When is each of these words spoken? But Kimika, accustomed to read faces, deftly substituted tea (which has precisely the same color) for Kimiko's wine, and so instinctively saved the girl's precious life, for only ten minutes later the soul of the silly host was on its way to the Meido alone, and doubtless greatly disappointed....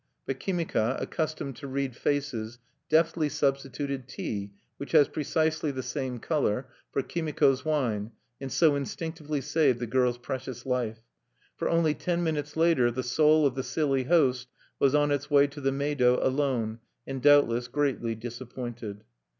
But 0.25 0.39
Kimika, 0.39 0.97
accustomed 0.99 1.57
to 1.57 1.67
read 1.67 1.95
faces, 1.95 2.57
deftly 2.89 3.29
substituted 3.29 4.07
tea 4.07 4.51
(which 4.77 4.93
has 4.93 5.07
precisely 5.07 5.69
the 5.69 5.83
same 5.83 6.17
color) 6.17 6.67
for 6.91 7.03
Kimiko's 7.03 7.63
wine, 7.63 8.09
and 8.39 8.51
so 8.51 8.75
instinctively 8.75 9.41
saved 9.41 9.77
the 9.79 9.85
girl's 9.85 10.17
precious 10.17 10.65
life, 10.65 11.01
for 11.55 11.69
only 11.69 11.93
ten 11.93 12.23
minutes 12.23 12.57
later 12.57 12.89
the 12.89 13.03
soul 13.03 13.45
of 13.45 13.53
the 13.53 13.61
silly 13.61 14.05
host 14.05 14.47
was 14.79 14.95
on 14.95 15.11
its 15.11 15.29
way 15.29 15.45
to 15.45 15.61
the 15.61 15.69
Meido 15.71 16.17
alone, 16.25 16.79
and 17.05 17.21
doubtless 17.21 17.67
greatly 17.67 18.15
disappointed.... 18.15 19.03